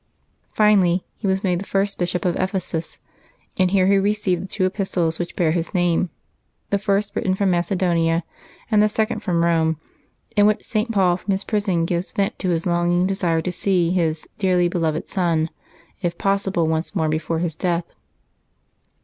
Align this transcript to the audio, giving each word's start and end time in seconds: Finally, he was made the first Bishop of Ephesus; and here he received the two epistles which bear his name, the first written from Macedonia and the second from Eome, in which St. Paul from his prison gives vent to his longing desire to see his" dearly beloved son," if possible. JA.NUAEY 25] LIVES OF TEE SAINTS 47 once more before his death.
Finally, 0.55 1.05
he 1.15 1.27
was 1.27 1.43
made 1.43 1.59
the 1.59 1.63
first 1.63 1.99
Bishop 1.99 2.25
of 2.25 2.35
Ephesus; 2.37 2.97
and 3.59 3.69
here 3.69 3.85
he 3.85 3.99
received 3.99 4.41
the 4.41 4.47
two 4.47 4.65
epistles 4.65 5.19
which 5.19 5.35
bear 5.35 5.51
his 5.51 5.75
name, 5.75 6.09
the 6.71 6.79
first 6.79 7.15
written 7.15 7.35
from 7.35 7.51
Macedonia 7.51 8.23
and 8.71 8.81
the 8.81 8.89
second 8.89 9.19
from 9.19 9.39
Eome, 9.41 9.75
in 10.35 10.47
which 10.47 10.63
St. 10.65 10.91
Paul 10.91 11.17
from 11.17 11.29
his 11.33 11.43
prison 11.43 11.85
gives 11.85 12.11
vent 12.13 12.39
to 12.39 12.49
his 12.49 12.65
longing 12.65 13.05
desire 13.05 13.43
to 13.43 13.51
see 13.51 13.91
his" 13.91 14.27
dearly 14.39 14.67
beloved 14.67 15.07
son," 15.07 15.51
if 16.01 16.17
possible. 16.17 16.63
JA.NUAEY 16.63 16.65
25] 16.65 16.65
LIVES 16.65 16.65
OF 16.65 16.65
TEE 16.65 16.65
SAINTS 16.65 16.65
47 16.65 16.69
once 16.71 16.95
more 16.95 17.09
before 17.09 17.39
his 17.39 17.55
death. 17.55 17.95